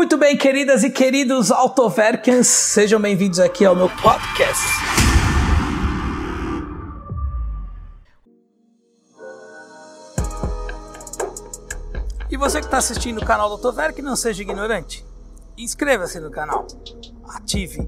Muito 0.00 0.16
bem, 0.16 0.34
queridas 0.34 0.82
e 0.82 0.88
queridos 0.88 1.50
Autoverkens, 1.50 2.46
sejam 2.46 2.98
bem-vindos 2.98 3.38
aqui 3.38 3.66
ao 3.66 3.76
meu 3.76 3.86
podcast. 3.86 4.64
E 12.30 12.36
você 12.38 12.60
que 12.60 12.64
está 12.64 12.78
assistindo 12.78 13.20
o 13.20 13.26
canal 13.26 13.48
do 13.48 13.56
Autoverk, 13.56 14.00
não 14.00 14.16
seja 14.16 14.40
ignorante. 14.40 15.04
Inscreva-se 15.58 16.18
no 16.18 16.30
canal. 16.30 16.66
Ative 17.34 17.86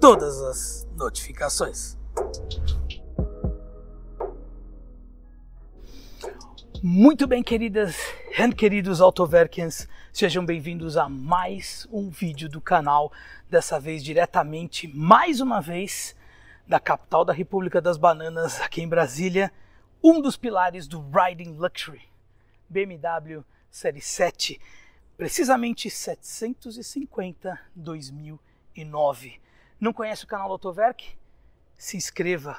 todas 0.00 0.40
as 0.40 0.86
notificações. 0.96 1.98
Muito 6.80 7.26
bem, 7.26 7.42
queridas 7.42 7.96
e 8.38 8.54
queridos 8.54 9.00
Autoverkens, 9.00 9.88
sejam 10.12 10.46
bem-vindos 10.46 10.96
a 10.96 11.08
mais 11.08 11.88
um 11.90 12.08
vídeo 12.08 12.48
do 12.48 12.60
canal, 12.60 13.12
dessa 13.50 13.80
vez 13.80 14.04
diretamente, 14.04 14.86
mais 14.86 15.40
uma 15.40 15.60
vez, 15.60 16.14
da 16.68 16.78
capital 16.78 17.24
da 17.24 17.32
República 17.32 17.80
das 17.80 17.96
Bananas, 17.96 18.60
aqui 18.60 18.80
em 18.80 18.88
Brasília, 18.88 19.52
um 20.00 20.20
dos 20.20 20.36
pilares 20.36 20.86
do 20.86 21.04
Riding 21.10 21.56
Luxury, 21.56 22.02
BMW 22.68 23.42
Série 23.68 24.00
7, 24.00 24.60
precisamente 25.16 25.90
750 25.90 27.58
2009. 27.74 29.40
Não 29.80 29.92
conhece 29.92 30.24
o 30.24 30.28
canal 30.28 30.46
do 30.46 30.52
Autoverk? 30.52 31.04
Se 31.76 31.96
inscreva, 31.96 32.56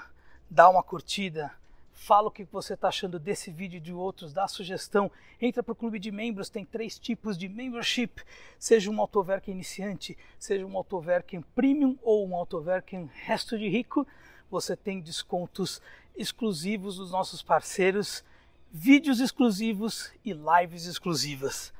dá 0.50 0.70
uma 0.70 0.84
curtida, 0.84 1.54
fala 2.00 2.30
o 2.30 2.32
que 2.32 2.46
você 2.46 2.76
está 2.76 2.88
achando 2.88 3.20
desse 3.20 3.52
vídeo 3.52 3.78
e 3.78 3.82
de 3.82 3.92
outros, 3.92 4.34
dá 4.34 4.48
sugestão, 4.48 5.12
entra 5.40 5.62
para 5.62 5.74
o 5.74 5.76
clube 5.76 6.00
de 6.00 6.12
membros, 6.12 6.50
tem 6.50 6.64
três 6.64 6.98
tipos 6.98 7.38
de 7.38 7.50
membership, 7.50 8.24
seja 8.58 8.90
um 8.90 9.02
Autoverk 9.02 9.52
iniciante, 9.52 10.18
seja 10.40 10.66
um 10.66 10.78
Autoverk 10.78 11.40
premium 11.54 12.00
ou 12.02 12.26
um 12.26 12.36
Autoverk 12.36 12.96
resto 13.26 13.60
de 13.60 13.68
rico, 13.68 14.08
você 14.50 14.78
tem 14.78 15.02
descontos 15.02 15.82
exclusivos 16.16 16.96
dos 16.96 17.12
nossos 17.12 17.44
parceiros, 17.44 18.24
vídeos 18.72 19.20
exclusivos 19.20 20.12
e 20.24 20.32
lives 20.32 20.86
exclusivas. 20.86 21.74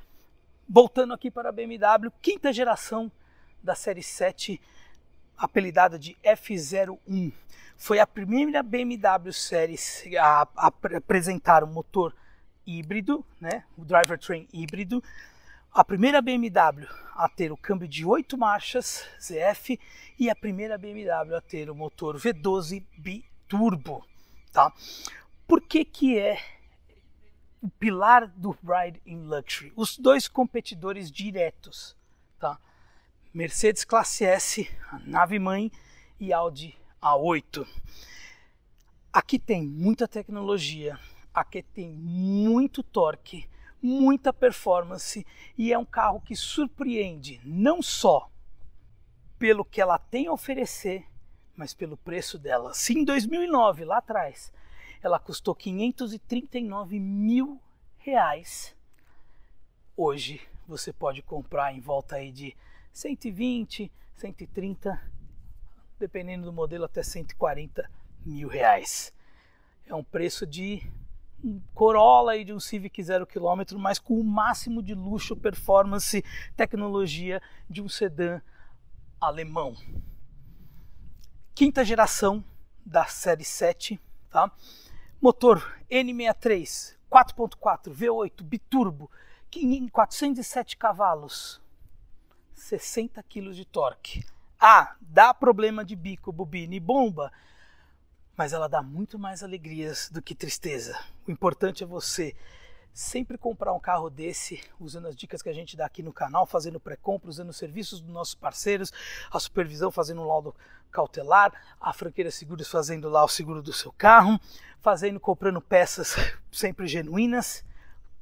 Voltando 0.68 1.14
aqui 1.14 1.30
para 1.30 1.48
a 1.48 1.52
BMW, 1.52 2.12
quinta 2.20 2.52
geração 2.52 3.10
da 3.62 3.74
série 3.74 4.02
7, 4.02 4.60
apelidada 5.40 5.98
de 5.98 6.16
F01 6.22 7.32
foi 7.76 7.98
a 7.98 8.06
primeira 8.06 8.62
BMW 8.62 9.32
Series 9.32 10.04
a, 10.20 10.46
a 10.54 10.66
apresentar 10.96 11.64
um 11.64 11.72
motor 11.72 12.14
híbrido, 12.66 13.24
né, 13.40 13.64
o 13.76 13.84
drivetrain 13.84 14.46
híbrido, 14.52 15.02
a 15.72 15.82
primeira 15.82 16.20
BMW 16.20 16.86
a 17.14 17.28
ter 17.28 17.50
o 17.50 17.56
câmbio 17.56 17.88
de 17.88 18.04
8 18.04 18.36
marchas 18.36 19.06
ZF 19.20 19.80
e 20.18 20.28
a 20.28 20.36
primeira 20.36 20.76
BMW 20.76 21.34
a 21.34 21.40
ter 21.40 21.70
o 21.70 21.74
motor 21.74 22.16
V12 22.16 22.84
biturbo, 22.98 24.06
tá? 24.52 24.72
Por 25.46 25.62
que 25.62 25.84
que 25.84 26.18
é 26.18 26.38
o 27.62 27.68
pilar 27.68 28.26
do 28.26 28.50
Ride 28.50 29.00
in 29.06 29.24
Luxury? 29.24 29.72
Os 29.74 29.96
dois 29.96 30.28
competidores 30.28 31.10
diretos? 31.10 31.96
Mercedes 33.32 33.84
Classe 33.84 34.24
S, 34.24 34.68
a 34.90 34.98
nave 35.06 35.38
mãe 35.38 35.70
e 36.18 36.32
Audi 36.32 36.76
a8. 37.00 37.64
Aqui 39.12 39.38
tem 39.38 39.64
muita 39.64 40.08
tecnologia, 40.08 40.98
aqui 41.32 41.62
tem 41.62 41.92
muito 41.92 42.82
torque, 42.82 43.48
muita 43.80 44.32
performance 44.32 45.24
e 45.56 45.72
é 45.72 45.78
um 45.78 45.84
carro 45.84 46.20
que 46.20 46.34
surpreende 46.34 47.40
não 47.44 47.80
só 47.80 48.28
pelo 49.38 49.64
que 49.64 49.80
ela 49.80 49.96
tem 49.96 50.26
a 50.26 50.32
oferecer, 50.32 51.06
mas 51.54 51.72
pelo 51.72 51.96
preço 51.96 52.36
dela. 52.36 52.74
Se 52.74 52.98
em 52.98 53.04
2009, 53.04 53.84
lá 53.84 53.98
atrás, 53.98 54.52
ela 55.00 55.20
custou 55.20 55.54
539 55.54 56.98
mil 56.98 57.60
reais, 57.98 58.74
hoje 59.96 60.40
você 60.66 60.92
pode 60.92 61.22
comprar 61.22 61.72
em 61.72 61.80
volta 61.80 62.16
aí 62.16 62.32
de 62.32 62.56
120, 62.92 63.90
130 64.16 65.10
dependendo 65.98 66.46
do 66.46 66.52
modelo, 66.52 66.84
até 66.84 67.02
140 67.02 67.88
mil 68.24 68.48
reais. 68.48 69.12
É 69.86 69.94
um 69.94 70.02
preço 70.02 70.46
de 70.46 70.82
um 71.44 71.60
Corolla 71.74 72.36
e 72.36 72.44
de 72.44 72.52
um 72.52 72.60
Civic 72.60 73.02
zero 73.02 73.26
quilômetro, 73.26 73.78
mas 73.78 73.98
com 73.98 74.18
o 74.18 74.24
máximo 74.24 74.82
de 74.82 74.94
luxo, 74.94 75.36
performance, 75.36 76.24
tecnologia 76.56 77.40
de 77.68 77.82
um 77.82 77.88
sedã 77.88 78.40
alemão. 79.20 79.74
Quinta 81.54 81.84
geração 81.84 82.42
da 82.84 83.04
série 83.04 83.44
7, 83.44 84.00
tá? 84.30 84.50
Motor 85.20 85.78
N63 85.90 86.98
4.4 87.10 87.92
V8 87.92 88.42
biturbo, 88.42 89.10
407 89.90 90.76
cavalos, 90.76 91.60
60 92.60 93.22
kg 93.22 93.52
de 93.52 93.64
torque. 93.64 94.22
Ah, 94.60 94.94
dá 95.00 95.32
problema 95.32 95.82
de 95.82 95.96
bico, 95.96 96.30
bobina 96.30 96.74
e 96.74 96.80
bomba, 96.80 97.32
mas 98.36 98.52
ela 98.52 98.68
dá 98.68 98.82
muito 98.82 99.18
mais 99.18 99.42
alegrias 99.42 100.10
do 100.10 100.20
que 100.20 100.34
tristeza. 100.34 100.98
O 101.26 101.30
importante 101.30 101.82
é 101.82 101.86
você 101.86 102.36
sempre 102.92 103.38
comprar 103.38 103.72
um 103.72 103.80
carro 103.80 104.10
desse, 104.10 104.62
usando 104.78 105.06
as 105.08 105.16
dicas 105.16 105.40
que 105.40 105.48
a 105.48 105.54
gente 105.54 105.74
dá 105.74 105.86
aqui 105.86 106.02
no 106.02 106.12
canal, 106.12 106.44
fazendo 106.44 106.78
pré-compra, 106.78 107.30
usando 107.30 107.48
os 107.48 107.56
serviços 107.56 108.00
dos 108.00 108.12
nossos 108.12 108.34
parceiros, 108.34 108.92
a 109.30 109.40
supervisão 109.40 109.90
fazendo 109.90 110.20
um 110.20 110.26
laudo 110.26 110.54
cautelar, 110.90 111.52
a 111.80 111.92
franqueira 111.94 112.30
seguros 112.30 112.68
fazendo 112.68 113.08
lá 113.08 113.24
o 113.24 113.28
seguro 113.28 113.62
do 113.62 113.72
seu 113.72 113.90
carro, 113.92 114.38
fazendo, 114.80 115.18
comprando 115.18 115.62
peças 115.62 116.14
sempre 116.52 116.86
genuínas, 116.86 117.64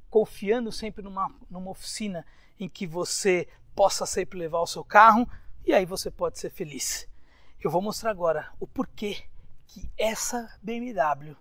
confiando 0.08 0.70
sempre 0.70 1.02
numa, 1.02 1.28
numa 1.50 1.70
oficina 1.70 2.24
em 2.60 2.68
que 2.68 2.86
você 2.86 3.48
possa 3.78 4.04
sempre 4.04 4.36
levar 4.36 4.58
o 4.58 4.66
seu 4.66 4.82
carro 4.82 5.24
e 5.64 5.72
aí 5.72 5.86
você 5.86 6.10
pode 6.10 6.36
ser 6.36 6.50
feliz. 6.50 7.08
Eu 7.60 7.70
vou 7.70 7.80
mostrar 7.80 8.10
agora 8.10 8.50
o 8.58 8.66
porquê 8.66 9.22
que 9.68 9.88
essa 9.96 10.52
BMW 10.60 11.36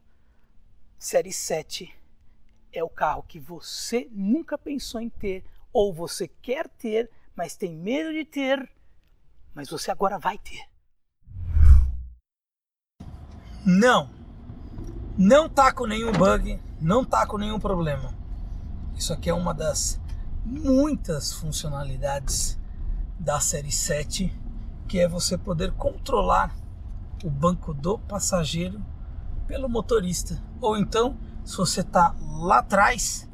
Série 0.99 1.33
7 1.33 1.91
é 2.71 2.83
o 2.83 2.89
carro 2.89 3.23
que 3.23 3.39
você 3.39 4.07
nunca 4.11 4.55
pensou 4.55 5.01
em 5.01 5.09
ter 5.09 5.43
ou 5.73 5.91
você 5.91 6.27
quer 6.27 6.67
ter, 6.67 7.09
mas 7.35 7.55
tem 7.55 7.75
medo 7.75 8.13
de 8.13 8.23
ter, 8.23 8.71
mas 9.55 9.67
você 9.67 9.89
agora 9.89 10.19
vai 10.19 10.37
ter. 10.37 10.63
Não. 13.65 14.11
Não 15.17 15.49
tá 15.49 15.73
com 15.73 15.87
nenhum 15.87 16.11
bug, 16.11 16.61
não 16.79 17.03
tá 17.03 17.25
com 17.25 17.39
nenhum 17.39 17.59
problema. 17.59 18.13
Isso 18.95 19.11
aqui 19.11 19.27
é 19.27 19.33
uma 19.33 19.55
das 19.55 19.99
muitas 20.47 21.33
funcionalidades 21.33 22.57
da 23.19 23.39
série 23.39 23.71
7, 23.71 24.33
que 24.87 24.97
é 24.99 25.07
você 25.07 25.37
poder 25.37 25.73
controlar 25.73 26.55
o 27.23 27.29
banco 27.29 27.73
do 27.73 27.99
passageiro 27.99 28.81
pelo 29.45 29.67
motorista. 29.67 30.41
Ou 30.61 30.77
então, 30.77 31.17
se 31.43 31.57
você 31.57 31.81
está 31.81 32.15
lá 32.21 32.59
atrás, 32.59 33.27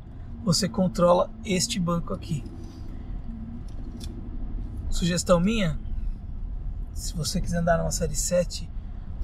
você 0.44 0.68
controla 0.68 1.30
este 1.46 1.80
banco 1.80 2.14
aqui. 2.14 2.44
Sugestão 4.90 5.40
minha, 5.40 5.80
se 6.94 7.16
você 7.16 7.40
quiser 7.40 7.60
andar 7.60 7.78
numa 7.78 7.92
série 7.92 8.16
7, 8.16 8.70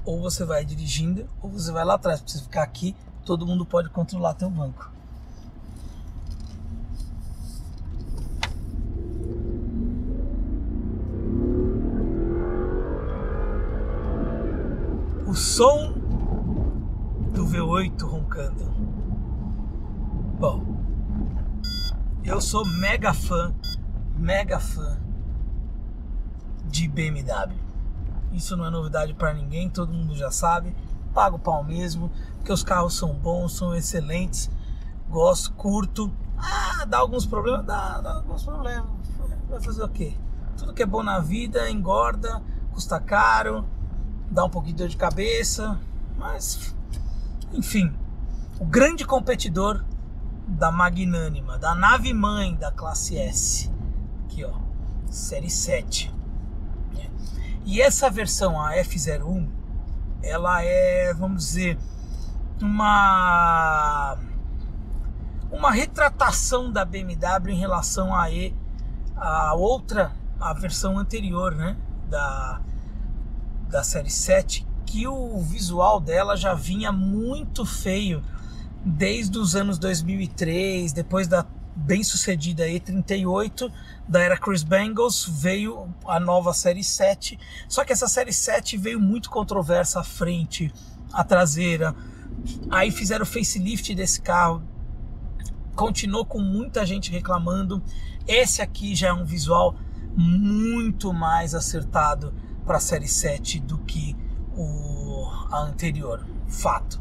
ou 0.04 0.20
você 0.20 0.44
vai 0.44 0.64
dirigindo, 0.64 1.28
ou 1.42 1.50
você 1.50 1.72
vai 1.72 1.84
lá 1.84 1.94
atrás. 1.94 2.20
Para 2.20 2.32
você 2.32 2.40
ficar 2.40 2.62
aqui, 2.62 2.94
todo 3.24 3.46
mundo 3.46 3.66
pode 3.66 3.88
controlar 3.90 4.34
teu 4.34 4.48
banco. 4.48 4.90
Som 15.60 15.92
do 17.34 17.44
V8 17.44 18.02
roncando. 18.02 18.64
Bom, 20.38 20.64
eu 22.24 22.40
sou 22.40 22.64
mega 22.64 23.12
fã, 23.12 23.54
mega 24.16 24.58
fã 24.58 24.98
de 26.64 26.88
BMW. 26.88 27.58
Isso 28.32 28.56
não 28.56 28.64
é 28.64 28.70
novidade 28.70 29.12
para 29.12 29.34
ninguém, 29.34 29.68
todo 29.68 29.92
mundo 29.92 30.16
já 30.16 30.30
sabe. 30.30 30.74
Pago 31.12 31.38
pau 31.38 31.62
mesmo, 31.62 32.10
porque 32.36 32.52
os 32.54 32.64
carros 32.64 32.96
são 32.96 33.12
bons, 33.12 33.54
são 33.54 33.74
excelentes. 33.74 34.50
Gosto, 35.10 35.52
curto. 35.52 36.10
Ah, 36.38 36.86
dá 36.86 36.96
alguns 36.96 37.26
problemas? 37.26 37.66
Dá, 37.66 38.00
dá 38.00 38.14
alguns 38.14 38.44
problemas. 38.44 38.88
Vai 39.46 39.60
fazer 39.60 39.84
o 39.84 39.88
quê? 39.90 40.16
Tudo 40.56 40.72
que 40.72 40.82
é 40.82 40.86
bom 40.86 41.02
na 41.02 41.20
vida 41.20 41.70
engorda, 41.70 42.42
custa 42.72 42.98
caro 42.98 43.66
dá 44.30 44.44
um 44.44 44.50
pouquinho 44.50 44.76
de 44.76 44.82
dor 44.82 44.88
de 44.88 44.96
cabeça, 44.96 45.78
mas 46.16 46.74
enfim, 47.52 47.92
o 48.58 48.64
grande 48.64 49.04
competidor 49.04 49.84
da 50.46 50.70
magnânima, 50.70 51.58
da 51.58 51.74
nave 51.74 52.12
mãe 52.12 52.54
da 52.54 52.70
classe 52.70 53.18
S. 53.18 53.70
Aqui, 54.24 54.44
ó. 54.44 54.52
série 55.10 55.50
7. 55.50 56.14
E 57.64 57.80
essa 57.80 58.10
versão, 58.10 58.60
a 58.60 58.74
F01, 58.76 59.48
ela 60.22 60.62
é, 60.62 61.12
vamos 61.14 61.46
dizer, 61.46 61.78
uma 62.60 64.18
uma 65.50 65.70
retratação 65.70 66.70
da 66.70 66.84
BMW 66.84 67.50
em 67.50 67.58
relação 67.58 68.14
a, 68.14 68.30
e, 68.30 68.54
a 69.16 69.54
outra, 69.54 70.12
a 70.40 70.52
versão 70.54 70.98
anterior, 70.98 71.54
né, 71.54 71.76
da, 72.08 72.60
da 73.70 73.84
série 73.84 74.10
7, 74.10 74.66
que 74.84 75.06
o 75.06 75.38
visual 75.38 76.00
dela 76.00 76.36
já 76.36 76.52
vinha 76.52 76.90
muito 76.90 77.64
feio 77.64 78.22
desde 78.84 79.38
os 79.38 79.54
anos 79.54 79.78
2003, 79.78 80.92
depois 80.92 81.28
da 81.28 81.46
bem 81.74 82.02
sucedida 82.02 82.66
E38 82.66 83.72
da 84.08 84.20
era 84.20 84.36
Chris 84.36 84.64
Bengals, 84.64 85.24
veio 85.24 85.94
a 86.04 86.18
nova 86.18 86.52
série 86.52 86.82
7. 86.82 87.38
Só 87.68 87.84
que 87.84 87.92
essa 87.92 88.08
série 88.08 88.32
7 88.32 88.76
veio 88.76 89.00
muito 89.00 89.30
controversa 89.30 90.00
à 90.00 90.04
frente, 90.04 90.72
a 91.12 91.22
traseira. 91.22 91.94
Aí 92.70 92.90
fizeram 92.90 93.22
o 93.22 93.26
facelift 93.26 93.94
desse 93.94 94.20
carro. 94.20 94.62
Continuou 95.76 96.26
com 96.26 96.40
muita 96.40 96.84
gente 96.84 97.10
reclamando. 97.10 97.82
Esse 98.26 98.60
aqui 98.60 98.94
já 98.94 99.08
é 99.08 99.12
um 99.12 99.24
visual 99.24 99.76
muito 100.16 101.12
mais 101.12 101.54
acertado 101.54 102.34
para 102.64 102.76
a 102.76 102.80
série 102.80 103.08
7 103.08 103.60
do 103.60 103.78
que 103.78 104.16
o 104.56 105.26
a 105.50 105.60
anterior. 105.60 106.26
Fato. 106.48 107.00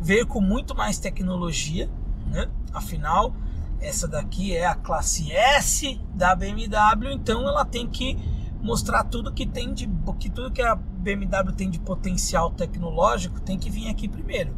Veio 0.00 0.26
com 0.26 0.40
muito 0.40 0.74
mais 0.74 0.98
tecnologia, 0.98 1.88
né? 2.26 2.50
Afinal, 2.72 3.34
essa 3.80 4.08
daqui 4.08 4.56
é 4.56 4.66
a 4.66 4.74
classe 4.74 5.30
S 5.32 6.00
da 6.14 6.34
BMW, 6.34 7.12
então 7.12 7.46
ela 7.46 7.64
tem 7.64 7.86
que 7.86 8.16
mostrar 8.60 9.04
tudo 9.04 9.32
que 9.32 9.44
tem 9.44 9.74
de 9.74 9.88
que 10.18 10.30
tudo 10.30 10.52
que 10.52 10.62
a 10.62 10.76
BMW 10.76 11.52
tem 11.52 11.68
de 11.68 11.80
potencial 11.80 12.50
tecnológico 12.52 13.40
tem 13.40 13.58
que 13.58 13.68
vir 13.68 13.88
aqui 13.88 14.08
primeiro, 14.08 14.56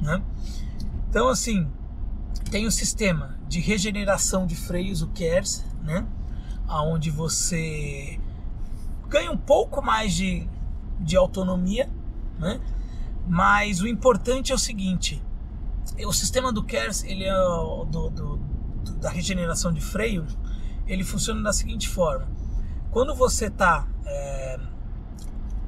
né? 0.00 0.22
Então 1.08 1.28
assim, 1.28 1.68
tem 2.50 2.66
o 2.66 2.72
sistema 2.72 3.38
de 3.48 3.60
regeneração 3.60 4.46
de 4.46 4.56
freios, 4.56 5.00
o 5.02 5.08
KERS, 5.08 5.64
né? 5.82 6.06
Aonde 6.66 7.10
você 7.10 8.18
ganha 9.08 9.30
um 9.30 9.36
pouco 9.36 9.82
mais 9.82 10.14
de, 10.14 10.48
de 11.00 11.16
autonomia, 11.16 11.88
né? 12.38 12.60
Mas 13.28 13.80
o 13.80 13.88
importante 13.88 14.52
é 14.52 14.54
o 14.54 14.58
seguinte, 14.58 15.22
o 16.04 16.12
sistema 16.12 16.52
do 16.52 16.62
KERS, 16.62 17.04
ele 17.04 17.24
é 17.24 17.32
do, 17.34 18.10
do, 18.10 18.36
da 19.00 19.10
regeneração 19.10 19.72
de 19.72 19.80
freio, 19.80 20.26
ele 20.86 21.04
funciona 21.04 21.42
da 21.42 21.52
seguinte 21.52 21.88
forma: 21.88 22.28
quando 22.90 23.14
você 23.14 23.46
está 23.46 23.86
é, 24.04 24.60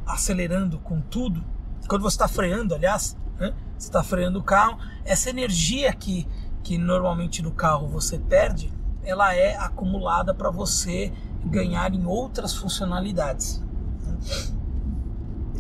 acelerando 0.06 0.79
com 0.79 1.00
tudo, 1.00 1.44
quando 1.88 2.02
você 2.02 2.14
está 2.14 2.29
freando, 2.29 2.75
aliás, 2.75 3.17
né, 3.38 3.55
você 3.76 3.88
está 3.88 4.02
freando 4.02 4.38
o 4.38 4.43
carro, 4.43 4.79
essa 5.05 5.31
energia 5.31 5.93
que, 5.93 6.26
que 6.62 6.79
normalmente 6.79 7.43
no 7.43 7.50
carro 7.50 7.88
você 7.88 8.19
perde, 8.19 8.73
ela 9.02 9.35
é 9.35 9.56
acumulada 9.56 10.35
para 10.35 10.50
você 10.50 11.12
ganhar 11.44 11.94
em 11.94 12.05
outras 12.05 12.55
funcionalidades. 12.55 13.62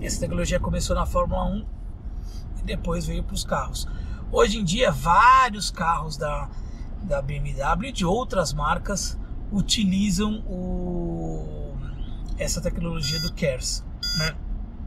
Essa 0.00 0.20
tecnologia 0.20 0.60
começou 0.60 0.94
na 0.94 1.06
Fórmula 1.06 1.44
1 1.44 1.66
e 2.60 2.62
depois 2.64 3.06
veio 3.06 3.22
para 3.22 3.34
os 3.34 3.44
carros. 3.44 3.86
Hoje 4.30 4.58
em 4.58 4.64
dia, 4.64 4.92
vários 4.92 5.70
carros 5.70 6.16
da, 6.16 6.48
da 7.02 7.22
BMW 7.22 7.86
e 7.88 7.92
de 7.92 8.04
outras 8.04 8.52
marcas 8.52 9.18
utilizam 9.50 10.40
o, 10.46 11.74
essa 12.36 12.60
tecnologia 12.60 13.20
do 13.20 13.32
CARES, 13.32 13.84
né? 14.18 14.36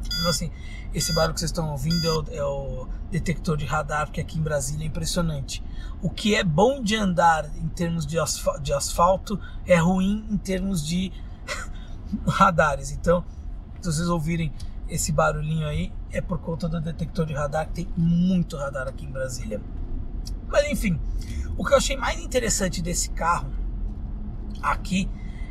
Então, 0.05 0.29
assim, 0.29 0.51
esse 0.93 1.13
barulho 1.13 1.33
que 1.33 1.39
vocês 1.39 1.51
estão 1.51 1.71
ouvindo 1.71 2.05
é 2.05 2.11
o, 2.11 2.25
é 2.31 2.43
o, 2.43 2.87
detector 3.09 3.57
de 3.57 3.65
radar, 3.65 4.09
que 4.09 4.21
aqui 4.21 4.39
em 4.39 4.41
Brasília 4.41 4.85
é 4.85 4.87
impressionante. 4.87 5.63
O 6.01 6.09
que 6.09 6.33
é 6.35 6.43
bom 6.43 6.81
de 6.81 6.95
andar 6.95 7.45
em 7.57 7.67
termos 7.67 8.05
de 8.05 8.17
de 8.61 8.73
asfalto 8.73 9.39
é 9.65 9.75
ruim 9.77 10.25
em 10.29 10.37
termos 10.37 10.85
de 10.85 11.11
radares. 12.25 12.91
Então, 12.91 13.23
se 13.81 13.91
vocês 13.91 14.07
ouvirem 14.07 14.51
esse 14.87 15.11
barulhinho 15.11 15.67
aí, 15.67 15.91
é 16.11 16.21
por 16.21 16.39
conta 16.39 16.67
do 16.67 16.79
detector 16.79 17.25
de 17.25 17.33
radar, 17.33 17.67
que 17.67 17.73
tem 17.73 17.87
muito 17.95 18.57
radar 18.57 18.87
aqui 18.87 19.05
em 19.05 19.11
Brasília. 19.11 19.61
Mas 20.47 20.69
enfim, 20.69 20.99
o 21.57 21.65
que 21.65 21.73
eu 21.73 21.77
achei 21.77 21.95
mais 21.95 22.19
interessante 22.19 22.81
desse 22.81 23.09
carro 23.11 23.51
aqui 24.61 25.09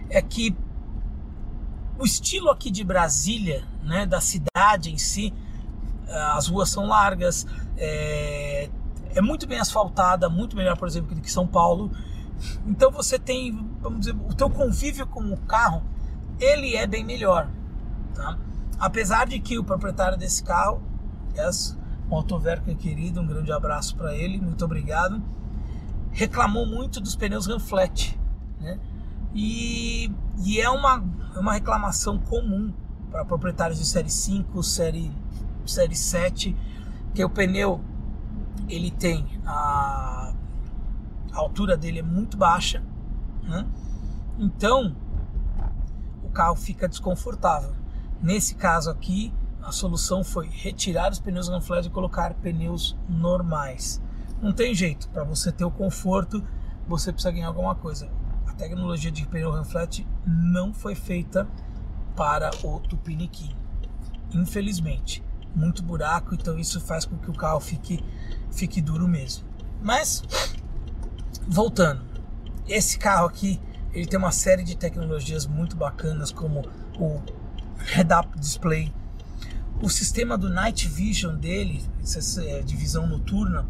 é 0.09 0.21
que 0.21 0.55
o 2.01 2.05
estilo 2.05 2.51
aqui 2.51 2.71
de 2.71 2.83
Brasília, 2.83 3.65
né, 3.83 4.07
da 4.07 4.21
cidade 4.21 4.91
em 4.91 4.99
si, 4.99 5.33
eh, 6.09 6.23
as 6.33 6.49
ruas 6.49 6.71
são 6.71 6.87
largas, 6.87 7.47
é, 7.77 8.71
é 9.15 9.21
muito 9.21 9.47
bem 9.47 9.59
asfaltada, 9.59 10.29
muito 10.29 10.57
melhor, 10.57 10.77
por 10.77 10.89
exemplo, 10.89 11.15
do 11.15 11.21
que 11.21 11.31
São 11.31 11.47
Paulo. 11.47 11.91
Então 12.67 12.91
você 12.91 13.19
tem, 13.19 13.53
vamos 13.81 14.01
dizer, 14.01 14.17
o 14.17 14.35
teu 14.35 14.49
convívio 14.49 15.07
com 15.07 15.21
o 15.33 15.37
carro, 15.37 15.83
ele 16.39 16.75
é 16.75 16.87
bem 16.87 17.05
melhor, 17.05 17.49
tá? 18.15 18.39
Apesar 18.79 19.27
de 19.27 19.39
que 19.39 19.59
o 19.59 19.65
proprietário 19.65 20.17
desse 20.17 20.43
carro, 20.43 20.83
yes, 21.37 21.77
um 22.11 22.75
querido, 22.75 23.21
um 23.21 23.27
grande 23.27 23.53
abraço 23.53 23.95
para 23.95 24.17
ele, 24.17 24.41
muito 24.41 24.65
obrigado 24.65 25.23
reclamou 26.13 26.67
muito 26.67 27.01
dos 27.01 27.17
pneus 27.17 27.47
Ranflet, 27.47 28.19
né? 28.61 28.79
E, 29.35 30.11
e 30.45 30.61
é 30.61 30.69
uma, 30.69 31.05
é 31.35 31.39
uma 31.39 31.53
reclamação 31.53 32.19
comum 32.19 32.73
para 33.11 33.25
proprietários 33.25 33.79
de 33.79 33.87
série 33.87 34.11
5, 34.11 34.63
série, 34.63 35.11
série 35.67 35.97
7, 35.97 36.57
que 37.15 37.25
o 37.25 37.31
pneu 37.31 37.81
ele 38.69 38.91
tem 38.91 39.27
a, 39.45 40.33
a 41.33 41.39
altura 41.39 41.77
dele 41.77 41.99
é 41.99 42.03
muito 42.03 42.37
baixa, 42.37 42.83
né? 43.43 43.67
Então 44.39 44.97
o 46.23 46.31
carro 46.31 46.57
fica 46.57 46.89
desconfortável. 46.89 47.75
Nesse 48.23 48.55
caso 48.55 48.91
aqui, 48.91 49.33
a 49.63 49.73
solução 49.73 50.23
foi 50.23 50.49
retirar 50.49 51.11
os 51.11 51.19
pneus 51.19 51.49
Ranflet 51.49 51.87
e 51.87 51.91
colocar 51.91 52.35
pneus 52.35 52.97
normais. 53.09 54.01
Não 54.41 54.53
tem 54.53 54.75
jeito, 54.75 55.09
para 55.11 55.25
você 55.25 55.53
ter 55.53 55.65
o 55.65 55.71
conforto, 55.71 56.43
você 56.89 57.13
precisa 57.13 57.31
ganhar 57.31 57.49
alguma 57.49 57.75
coisa. 57.75 58.11
Tecnologia 58.61 59.11
de 59.11 59.27
pneu 59.27 59.51
Ranflet 59.51 60.07
não 60.27 60.75
foi 60.75 60.95
feita 60.95 61.49
para 62.15 62.51
o 62.63 62.79
Tupiniquim, 62.79 63.57
infelizmente. 64.35 65.25
Muito 65.55 65.83
buraco, 65.83 66.35
então 66.35 66.59
isso 66.59 66.79
faz 66.79 67.07
com 67.07 67.17
que 67.17 67.31
o 67.31 67.33
carro 67.33 67.59
fique, 67.59 68.05
fique 68.53 68.83
duro 68.83 69.09
mesmo. 69.09 69.49
Mas, 69.83 70.23
voltando, 71.49 72.03
esse 72.69 72.99
carro 72.99 73.29
aqui, 73.29 73.59
ele 73.95 74.05
tem 74.05 74.19
uma 74.19 74.31
série 74.31 74.63
de 74.63 74.77
tecnologias 74.77 75.47
muito 75.47 75.75
bacanas, 75.75 76.31
como 76.31 76.61
o 76.99 77.19
head-up 77.79 78.39
display, 78.39 78.93
o 79.81 79.89
sistema 79.89 80.37
do 80.37 80.51
night 80.51 80.87
vision 80.87 81.35
dele, 81.35 81.83
é 82.47 82.61
de 82.61 82.77
visão 82.77 83.07
noturna, 83.07 83.67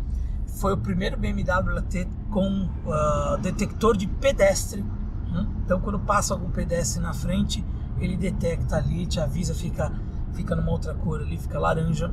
foi 0.49 0.73
o 0.73 0.76
primeiro 0.76 1.17
BMW 1.17 1.79
a 1.79 1.83
ter 1.83 2.09
com 2.31 2.69
uh, 2.87 3.39
detector 3.41 3.97
de 3.97 4.07
pedestre. 4.07 4.83
Né? 5.31 5.47
Então, 5.65 5.81
quando 5.81 5.99
passa 5.99 6.33
algum 6.33 6.51
pedestre 6.51 7.03
na 7.03 7.13
frente, 7.13 7.65
ele 7.99 8.17
detecta 8.17 8.77
ali, 8.77 9.07
te 9.07 9.21
avisa, 9.21 9.55
fica, 9.55 9.93
fica 10.33 10.55
numa 10.55 10.71
outra 10.71 10.95
cor 10.95 11.21
ali, 11.21 11.37
fica 11.37 11.59
laranja. 11.59 12.13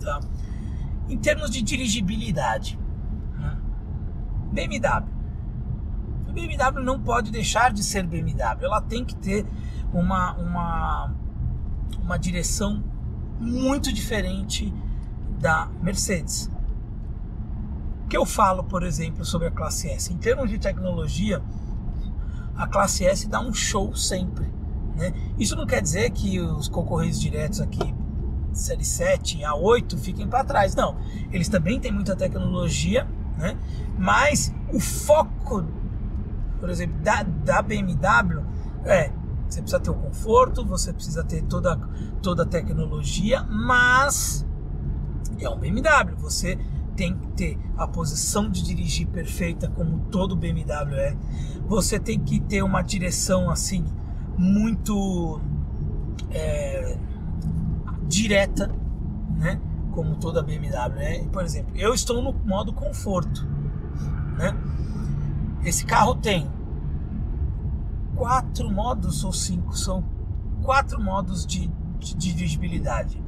Tá? 0.00 0.20
Em 1.08 1.18
termos 1.18 1.50
de 1.50 1.62
dirigibilidade, 1.62 2.78
né? 3.38 3.58
BMW. 4.52 5.08
A 6.28 6.32
BMW 6.32 6.84
não 6.84 7.00
pode 7.00 7.30
deixar 7.30 7.72
de 7.72 7.82
ser 7.82 8.06
BMW, 8.06 8.64
ela 8.64 8.80
tem 8.80 9.04
que 9.04 9.14
ter 9.16 9.46
uma, 9.92 10.32
uma, 10.34 11.14
uma 12.02 12.16
direção 12.16 12.82
muito 13.38 13.92
diferente 13.92 14.72
da 15.40 15.68
Mercedes 15.82 16.51
que 18.12 18.16
eu 18.18 18.26
falo, 18.26 18.62
por 18.62 18.82
exemplo, 18.82 19.24
sobre 19.24 19.48
a 19.48 19.50
classe 19.50 19.88
S? 19.88 20.12
Em 20.12 20.18
termos 20.18 20.50
de 20.50 20.58
tecnologia, 20.58 21.42
a 22.54 22.66
classe 22.66 23.06
S 23.06 23.26
dá 23.26 23.40
um 23.40 23.54
show 23.54 23.96
sempre. 23.96 24.52
Né? 24.94 25.14
Isso 25.38 25.56
não 25.56 25.64
quer 25.64 25.80
dizer 25.80 26.10
que 26.10 26.38
os 26.38 26.68
concorrentes 26.68 27.18
diretos 27.18 27.58
aqui, 27.58 27.94
série 28.52 28.84
7 28.84 29.42
a 29.42 29.54
8, 29.54 29.96
fiquem 29.96 30.28
para 30.28 30.44
trás. 30.44 30.74
Não, 30.74 30.94
eles 31.32 31.48
também 31.48 31.80
têm 31.80 31.90
muita 31.90 32.14
tecnologia, 32.14 33.08
né? 33.38 33.56
mas 33.98 34.54
o 34.70 34.78
foco, 34.78 35.64
por 36.60 36.68
exemplo, 36.68 37.00
da, 37.00 37.22
da 37.22 37.62
BMW 37.62 38.44
é 38.84 39.10
você 39.48 39.62
precisa 39.62 39.80
ter 39.80 39.90
o 39.90 39.94
conforto, 39.94 40.66
você 40.66 40.92
precisa 40.92 41.24
ter 41.24 41.44
toda, 41.44 41.76
toda 42.20 42.42
a 42.42 42.46
tecnologia, 42.46 43.42
mas 43.44 44.46
é 45.38 45.48
um 45.48 45.56
BMW. 45.56 46.14
Você 46.18 46.58
tem 46.96 47.16
que 47.16 47.26
ter 47.28 47.58
a 47.76 47.86
posição 47.86 48.48
de 48.50 48.62
dirigir 48.62 49.06
perfeita, 49.08 49.68
como 49.68 49.98
todo 50.10 50.36
BMW 50.36 50.94
é. 50.96 51.16
Você 51.66 51.98
tem 51.98 52.18
que 52.18 52.40
ter 52.40 52.62
uma 52.62 52.82
direção 52.82 53.50
assim 53.50 53.84
muito 54.36 55.40
é, 56.30 56.96
direta, 58.06 58.70
né? 59.36 59.60
Como 59.92 60.16
toda 60.16 60.42
BMW 60.42 60.98
é. 60.98 61.24
Por 61.24 61.44
exemplo, 61.44 61.76
eu 61.76 61.94
estou 61.94 62.22
no 62.22 62.32
modo 62.32 62.72
conforto, 62.72 63.46
né? 64.36 64.54
Esse 65.64 65.84
carro 65.84 66.14
tem 66.14 66.50
quatro 68.16 68.70
modos 68.70 69.24
ou 69.24 69.32
cinco, 69.32 69.76
são 69.76 70.04
quatro 70.62 71.00
modos 71.00 71.46
de, 71.46 71.68
de, 71.98 72.14
de 72.16 72.32
dirigibilidade: 72.32 73.22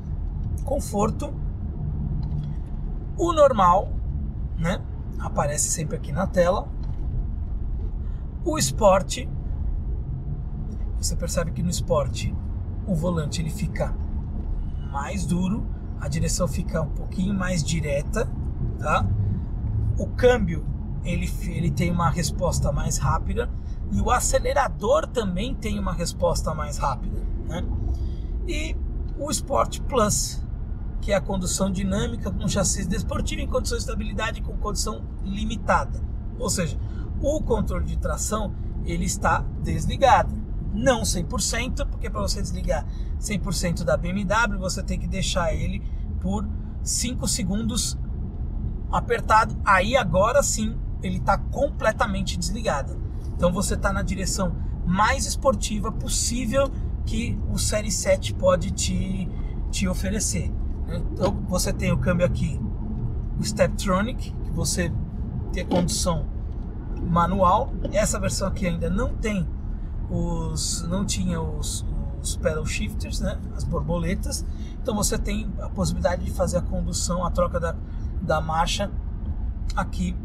conforto, 0.64 1.32
o 3.16 3.32
normal, 3.32 3.92
né? 4.58 4.80
Aparece 5.18 5.70
sempre 5.70 5.96
aqui 5.96 6.12
na 6.12 6.26
tela. 6.26 6.68
O 8.44 8.58
esporte, 8.58 9.28
você 10.98 11.16
percebe 11.16 11.50
que 11.52 11.62
no 11.62 11.70
esporte 11.70 12.34
o 12.86 12.94
volante 12.94 13.40
ele 13.40 13.50
fica 13.50 13.94
mais 14.90 15.24
duro, 15.24 15.66
a 16.00 16.08
direção 16.08 16.46
fica 16.46 16.82
um 16.82 16.90
pouquinho 16.90 17.34
mais 17.34 17.62
direta, 17.62 18.28
tá? 18.78 19.06
O 19.98 20.06
câmbio 20.08 20.66
ele, 21.04 21.30
ele 21.46 21.70
tem 21.70 21.90
uma 21.90 22.10
resposta 22.10 22.72
mais 22.72 22.98
rápida 22.98 23.50
e 23.92 24.00
o 24.00 24.10
acelerador 24.10 25.06
também 25.06 25.54
tem 25.54 25.78
uma 25.78 25.92
resposta 25.92 26.54
mais 26.54 26.78
rápida, 26.78 27.22
né? 27.46 27.64
E 28.46 28.76
o 29.18 29.30
Sport 29.30 29.80
Plus, 29.80 30.43
que 31.04 31.12
é 31.12 31.16
a 31.16 31.20
condução 31.20 31.70
dinâmica 31.70 32.30
com 32.30 32.48
chassi 32.48 32.82
desportivo 32.86 33.42
em 33.42 33.46
condição 33.46 33.76
de 33.76 33.82
estabilidade 33.82 34.40
com 34.40 34.56
condição 34.56 35.04
limitada. 35.22 36.02
Ou 36.38 36.48
seja, 36.48 36.78
o 37.20 37.42
controle 37.42 37.84
de 37.84 37.98
tração 37.98 38.54
ele 38.86 39.04
está 39.04 39.44
desligado. 39.62 40.34
Não 40.72 41.02
100%, 41.02 41.86
porque 41.90 42.08
para 42.08 42.22
você 42.22 42.40
desligar 42.40 42.86
100% 43.20 43.84
da 43.84 43.98
BMW, 43.98 44.58
você 44.58 44.82
tem 44.82 44.98
que 44.98 45.06
deixar 45.06 45.54
ele 45.54 45.82
por 46.22 46.48
5 46.82 47.28
segundos 47.28 47.98
apertado. 48.90 49.54
Aí 49.62 49.98
agora 49.98 50.42
sim 50.42 50.74
ele 51.02 51.18
está 51.18 51.36
completamente 51.36 52.38
desligado. 52.38 52.98
Então 53.36 53.52
você 53.52 53.74
está 53.74 53.92
na 53.92 54.00
direção 54.00 54.56
mais 54.86 55.26
esportiva 55.26 55.92
possível 55.92 56.70
que 57.04 57.38
o 57.52 57.58
Série 57.58 57.92
7 57.92 58.32
pode 58.32 58.70
te, 58.70 59.28
te 59.70 59.86
oferecer. 59.86 60.50
Então 60.88 61.32
você 61.48 61.72
tem 61.72 61.92
o 61.92 61.98
câmbio 61.98 62.26
aqui, 62.26 62.60
o 63.38 63.44
Steptronic, 63.44 64.30
que 64.30 64.50
você 64.50 64.92
tem 65.52 65.66
condução 65.66 66.26
manual. 67.00 67.72
Essa 67.92 68.18
versão 68.18 68.48
aqui 68.48 68.66
ainda 68.66 68.90
não 68.90 69.14
tem 69.14 69.46
os, 70.10 70.82
não 70.88 71.04
tinha 71.04 71.40
os, 71.40 71.84
os 72.22 72.36
pedal 72.36 72.64
shifters, 72.66 73.20
né, 73.20 73.38
as 73.56 73.64
borboletas. 73.64 74.44
Então 74.82 74.94
você 74.94 75.16
tem 75.18 75.50
a 75.60 75.68
possibilidade 75.68 76.24
de 76.24 76.30
fazer 76.30 76.58
a 76.58 76.62
condução, 76.62 77.24
a 77.24 77.30
troca 77.30 77.58
da, 77.58 77.74
da 78.20 78.40
marcha 78.40 78.90
aqui 79.74 80.16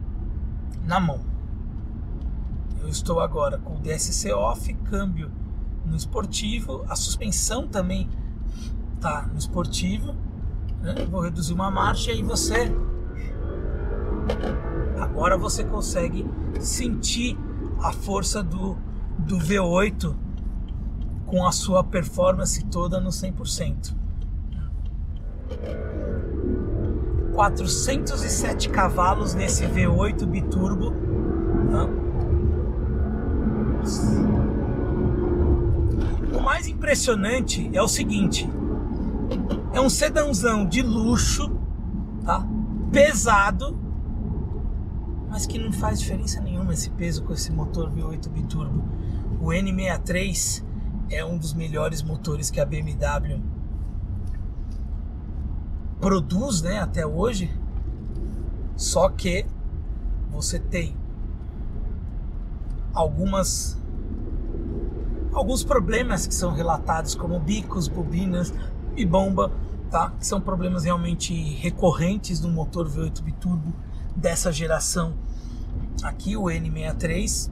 na 0.85 0.99
mão. 0.99 1.21
Eu 2.81 2.89
estou 2.89 3.19
agora 3.19 3.57
com 3.57 3.75
o 3.75 3.79
DSC 3.79 4.31
off, 4.31 4.73
câmbio 4.89 5.31
no 5.85 5.95
esportivo, 5.95 6.85
a 6.87 6.95
suspensão 6.95 7.67
também 7.67 8.09
tá 8.99 9.27
no 9.31 9.37
esportivo 9.37 10.15
né? 10.81 10.95
Vou 11.09 11.21
reduzir 11.21 11.53
uma 11.53 11.69
marcha 11.69 12.11
e 12.11 12.21
você 12.23 12.71
agora 14.99 15.37
você 15.37 15.63
consegue 15.63 16.25
sentir 16.59 17.37
a 17.81 17.91
força 17.91 18.43
do, 18.43 18.77
do 19.17 19.37
V8 19.37 20.15
com 21.25 21.45
a 21.45 21.51
sua 21.51 21.83
performance 21.83 22.63
toda 22.65 22.99
no 22.99 23.09
100%. 23.09 23.93
407 27.33 28.69
cavalos 28.69 29.33
nesse 29.33 29.65
V8 29.65 30.25
biturbo. 30.25 30.93
Tá? 31.71 31.87
O 36.37 36.41
mais 36.41 36.67
impressionante 36.67 37.69
é 37.73 37.81
o 37.81 37.87
seguinte: 37.87 38.49
é 39.79 39.81
um 39.81 39.89
sedãozão 39.89 40.65
de 40.65 40.81
luxo, 40.81 41.49
tá? 42.25 42.45
Pesado, 42.91 43.79
mas 45.29 45.45
que 45.45 45.57
não 45.57 45.71
faz 45.71 46.01
diferença 46.01 46.41
nenhuma 46.41 46.73
esse 46.73 46.89
peso 46.89 47.23
com 47.23 47.31
esse 47.31 47.49
motor 47.49 47.89
V8 47.89 48.27
biturbo. 48.27 48.83
O 49.39 49.47
N63 49.47 50.65
é 51.09 51.23
um 51.23 51.37
dos 51.37 51.53
melhores 51.53 52.01
motores 52.03 52.51
que 52.51 52.59
a 52.59 52.65
BMW 52.65 53.41
produz, 56.01 56.61
né, 56.61 56.79
até 56.79 57.07
hoje. 57.07 57.49
Só 58.75 59.07
que 59.07 59.45
você 60.29 60.59
tem 60.59 60.95
algumas 62.93 63.77
alguns 65.31 65.63
problemas 65.63 66.27
que 66.27 66.33
são 66.35 66.51
relatados 66.51 67.15
como 67.15 67.39
bicos, 67.39 67.87
bobinas, 67.87 68.53
e 68.95 69.05
bomba, 69.05 69.51
tá? 69.89 70.13
São 70.19 70.39
problemas 70.39 70.83
realmente 70.83 71.33
recorrentes 71.55 72.39
no 72.39 72.49
motor 72.49 72.87
V8 72.87 73.21
biturbo 73.21 73.73
dessa 74.15 74.51
geração 74.51 75.13
aqui, 76.03 76.35
o 76.37 76.43
N63. 76.43 77.51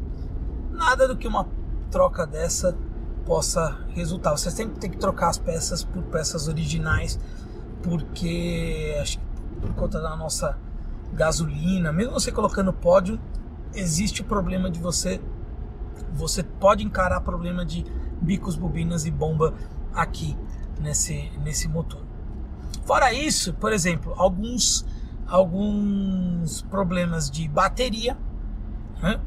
Nada 0.72 1.08
do 1.08 1.17
que 1.17 1.27
uma 1.27 1.48
troca 1.89 2.25
dessa 2.25 2.77
possa 3.25 3.77
resultar. 3.89 4.32
Você 4.32 4.51
sempre 4.51 4.79
tem 4.79 4.89
que 4.89 4.98
trocar 4.98 5.29
as 5.29 5.38
peças 5.38 5.84
por 5.84 6.03
peças 6.03 6.48
originais, 6.48 7.20
porque 7.82 8.98
acho 9.01 9.17
que 9.17 9.25
por 9.62 9.74
conta 9.74 10.00
da 10.00 10.15
nossa 10.15 10.58
gasolina, 11.13 11.91
mesmo 11.91 12.13
você 12.13 12.32
colocando 12.32 12.72
pódio, 12.72 13.20
existe 13.74 14.22
o 14.22 14.25
problema 14.25 14.70
de 14.70 14.79
você 14.79 15.20
você 16.13 16.44
pode 16.44 16.84
encarar 16.84 17.22
problema 17.22 17.65
de 17.65 17.86
bicos, 18.22 18.56
bobinas 18.56 19.06
e 19.06 19.12
bomba 19.12 19.53
aqui 19.94 20.38
nesse, 20.79 21.32
nesse 21.44 21.67
motor. 21.67 22.06
Fora 22.88 23.12
isso, 23.12 23.53
por 23.53 23.74
exemplo, 23.74 24.13
alguns, 24.15 24.86
alguns 25.27 26.62
problemas 26.62 27.29
de 27.29 27.46
bateria. 27.46 28.17
Né? 29.01 29.20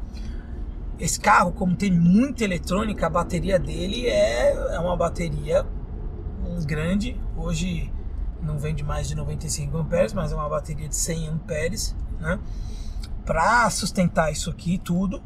Esse 0.97 1.19
carro, 1.19 1.51
como 1.51 1.75
tem 1.75 1.91
muita 1.91 2.43
eletrônica, 2.43 3.05
a 3.05 3.09
bateria 3.09 3.59
dele 3.59 4.07
é, 4.07 4.53
é 4.73 4.79
uma 4.79 4.97
bateria 4.97 5.63
grande. 6.65 7.21
Hoje 7.37 7.93
não 8.41 8.57
vende 8.57 8.83
mais 8.83 9.07
de 9.07 9.13
95 9.13 9.77
amperes, 9.77 10.11
mas 10.11 10.31
é 10.31 10.35
uma 10.35 10.49
bateria 10.49 10.89
de 10.89 10.95
100 10.95 11.27
amperes, 11.27 11.95
né? 12.19 12.39
Para 13.23 13.69
sustentar 13.69 14.31
isso 14.31 14.49
aqui 14.49 14.79
tudo. 14.79 15.21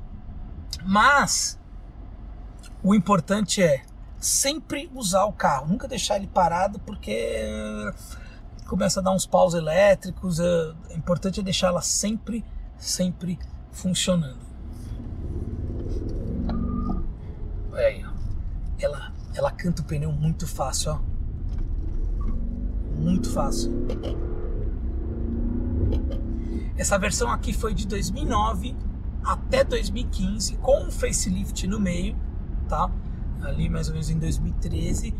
Mas 0.86 1.58
o 2.84 2.94
importante 2.94 3.64
é 3.64 3.84
sempre 4.20 4.92
usar 4.94 5.24
o 5.24 5.32
carro, 5.32 5.68
nunca 5.68 5.88
deixar 5.88 6.18
ele 6.18 6.28
parado 6.28 6.80
porque 6.80 7.42
começa 8.68 9.00
a 9.00 9.04
dar 9.04 9.12
uns 9.12 9.26
paus 9.26 9.54
elétricos. 9.54 10.40
É, 10.40 10.74
é 10.90 10.96
importante 10.96 11.40
é 11.40 11.44
deixar 11.44 11.68
ela 11.68 11.82
sempre, 11.82 12.44
sempre 12.78 13.40
funcionando. 13.72 14.40
Olha 17.72 17.88
aí, 17.88 18.06
ó. 18.06 18.12
Ela, 18.80 19.14
ela 19.34 19.52
canta 19.52 19.82
o 19.82 19.86
pneu 19.86 20.12
muito 20.12 20.48
fácil, 20.48 20.94
ó. 20.94 21.00
Muito 23.00 23.30
fácil. 23.32 23.72
Essa 26.78 26.98
versão 26.98 27.30
aqui 27.30 27.54
foi 27.54 27.74
de 27.74 27.88
2009 27.88 28.76
até 29.24 29.64
2015 29.64 30.58
com 30.58 30.84
um 30.84 30.92
facelift 30.92 31.66
no 31.68 31.80
meio, 31.80 32.16
tá? 32.68 32.92
ali 33.46 33.70
mais 33.70 33.88
ou 33.88 33.94
menos 33.94 34.10
em 34.10 34.18
2013. 34.18 35.14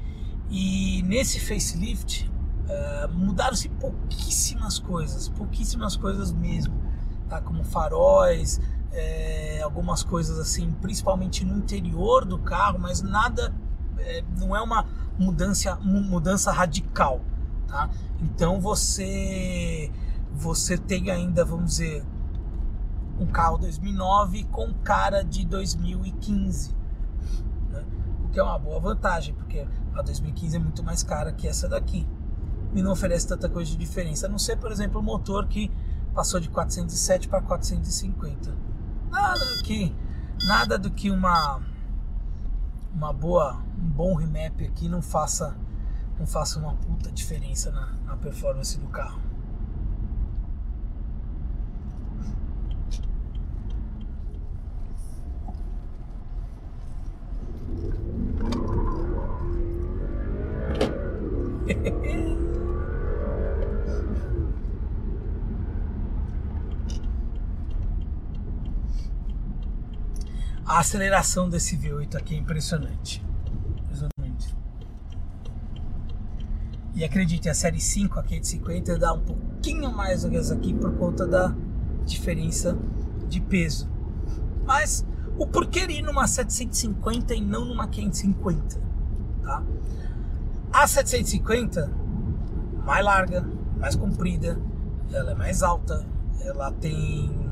E 0.50 1.02
nesse 1.04 1.40
facelift 1.40 2.30
uh, 2.66 3.14
mudaram-se 3.14 3.70
pouquíssimas 3.70 4.80
coisas, 4.80 5.30
pouquíssimas 5.30 5.96
coisas 5.96 6.32
mesmo, 6.32 6.74
tá? 7.30 7.42
Como 7.42 7.64
faróis, 7.64 8.60
é, 8.92 9.62
algumas 9.62 10.04
coisas 10.04 10.40
assim, 10.40 10.72
principalmente 10.82 11.46
no 11.46 11.58
interior 11.58 12.26
do 12.26 12.38
carro, 12.40 12.80
mas 12.80 13.02
nada, 13.02 13.54
é, 13.98 14.24
não 14.38 14.56
é 14.56 14.62
uma 14.62 14.86
mudança, 15.18 15.76
mudança 15.76 16.52
radical, 16.52 17.22
tá? 17.68 17.90
Então 18.22 18.60
você, 18.60 19.92
você 20.34 20.78
tem 20.78 21.10
ainda, 21.10 21.44
vamos 21.44 21.72
dizer, 21.72 22.06
um 23.20 23.26
carro 23.26 23.58
2009 23.58 24.44
com 24.46 24.74
cara 24.74 25.24
de 25.24 25.46
2015 25.46 26.76
que 28.36 28.40
é 28.42 28.44
uma 28.44 28.60
boa 28.60 28.82
vantagem, 28.82 29.34
porque 29.34 29.66
a 29.94 30.02
2015 30.02 30.58
é 30.58 30.60
muito 30.60 30.84
mais 30.84 31.02
cara 31.02 31.32
que 31.32 31.48
essa 31.48 31.70
daqui 31.70 32.06
e 32.76 32.84
não 32.84 32.92
oferece 32.92 33.28
tanta 33.28 33.50
coisa 33.50 33.72
de 33.72 33.78
diferença. 33.78 34.28
A 34.28 34.30
não 34.30 34.38
ser, 34.38 34.58
por 34.58 34.72
exemplo, 34.72 35.00
o 35.00 35.04
motor 35.04 35.48
que 35.48 35.72
passou 36.14 36.40
de 36.40 36.50
407 36.50 37.28
para 37.28 37.42
450. 37.42 38.54
Nada 39.10 39.46
do 39.46 39.64
que, 39.64 39.96
nada 40.46 40.78
do 40.78 40.92
que 40.92 41.10
uma 41.10 41.62
uma 42.94 43.12
boa, 43.12 43.62
um 43.78 43.90
bom 43.90 44.16
remap 44.16 44.62
aqui 44.64 44.88
não 44.88 45.02
faça 45.02 45.56
não 46.18 46.26
faça 46.26 46.58
uma 46.60 46.74
puta 46.76 47.12
diferença 47.12 47.72
na, 47.72 47.88
na 48.06 48.16
performance 48.16 48.80
do 48.80 48.88
carro. 48.88 49.22
A 70.66 70.80
aceleração 70.80 71.48
desse 71.48 71.78
V8 71.78 72.16
aqui 72.16 72.34
é 72.34 72.40
impressionante. 72.40 73.24
Impressionante. 73.84 74.58
E 76.96 77.04
acredite, 77.04 77.48
a 77.48 77.54
série 77.54 77.80
5 77.80 78.20
aqui 78.20 78.40
de 78.40 78.48
50 78.48 78.98
dá 78.98 79.14
um 79.14 79.20
pouquinho 79.20 79.92
mais 79.92 80.24
do 80.24 80.36
essa 80.36 80.56
aqui 80.56 80.74
por 80.74 80.98
conta 80.98 81.28
da 81.28 81.54
diferença 82.04 82.76
de 83.30 83.40
peso. 83.42 83.88
Mas 84.66 85.06
o 85.38 85.46
porquê 85.46 85.82
ir 85.82 86.02
numa 86.02 86.26
750 86.26 87.36
e 87.36 87.42
não 87.42 87.66
numa 87.66 87.88
550? 87.88 88.82
Tá? 89.44 89.64
A 90.74 90.88
750, 90.88 91.92
mais 92.84 93.06
larga, 93.06 93.48
mais 93.78 93.96
comprida, 93.96 94.60
ela 95.12 95.32
é 95.32 95.36
mais 95.36 95.62
alta, 95.62 96.04
ela 96.42 96.72
tem 96.72 97.45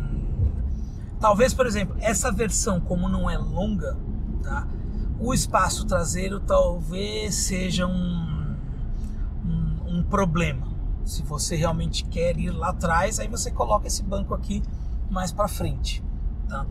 Talvez, 1.24 1.54
por 1.54 1.66
exemplo, 1.66 1.96
essa 2.02 2.30
versão, 2.34 2.82
como 2.82 3.08
não 3.08 3.30
é 3.30 3.38
longa, 3.38 3.98
tá? 4.42 4.68
o 5.18 5.34
espaço 5.34 5.86
traseiro 5.86 6.42
talvez 6.42 7.34
seja 7.34 7.88
um, 7.88 8.58
um, 9.46 10.00
um 10.00 10.04
problema. 10.04 10.68
Se 11.06 11.24
você 11.24 11.56
realmente 11.56 12.04
quer 12.04 12.38
ir 12.38 12.50
lá 12.50 12.72
atrás, 12.72 13.22
aí 13.22 13.30
você 13.30 13.50
coloca 13.50 13.88
esse 13.88 14.04
banco 14.04 14.34
aqui 14.34 14.62
mais 15.10 15.32
para 15.32 15.48
frente. 15.48 16.04
Tá? 16.50 16.66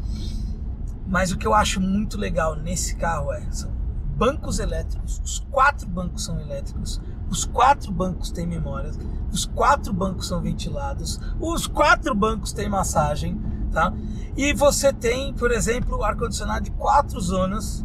Mas 1.07 1.33
o 1.33 1.39
que 1.39 1.47
eu 1.47 1.55
acho 1.55 1.81
muito 1.81 2.19
legal 2.19 2.55
nesse 2.55 2.97
carro 2.97 3.33
é 3.33 3.51
são 3.51 3.73
bancos 4.19 4.59
elétricos, 4.59 5.19
os 5.25 5.39
quatro 5.51 5.89
bancos 5.89 6.27
são 6.27 6.39
elétricos, 6.39 7.01
os 7.31 7.47
quatro 7.47 7.91
bancos 7.91 8.31
têm 8.31 8.47
memória, 8.47 8.91
os 9.33 9.47
quatro 9.47 9.95
bancos 9.95 10.29
são 10.29 10.43
ventilados, 10.43 11.19
os 11.41 11.67
quatro 11.67 12.15
bancos 12.15 12.53
têm 12.53 12.69
massagem, 12.69 13.41
tá? 13.73 13.93
E 14.37 14.53
você 14.53 14.93
tem, 14.93 15.33
por 15.35 15.51
exemplo, 15.51 16.03
ar-condicionado 16.03 16.65
de 16.65 16.71
quatro 16.73 17.21
zonas, 17.21 17.85